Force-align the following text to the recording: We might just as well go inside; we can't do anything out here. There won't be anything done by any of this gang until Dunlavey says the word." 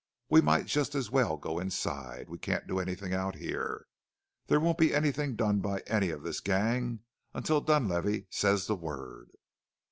We 0.31 0.41
might 0.41 0.65
just 0.65 0.95
as 0.95 1.11
well 1.11 1.37
go 1.37 1.59
inside; 1.59 2.27
we 2.27 2.39
can't 2.39 2.65
do 2.65 2.79
anything 2.79 3.13
out 3.13 3.35
here. 3.35 3.85
There 4.47 4.59
won't 4.59 4.79
be 4.79 4.95
anything 4.95 5.35
done 5.35 5.59
by 5.59 5.81
any 5.81 6.09
of 6.09 6.23
this 6.23 6.39
gang 6.39 7.01
until 7.35 7.61
Dunlavey 7.61 8.25
says 8.31 8.65
the 8.65 8.73
word." 8.75 9.29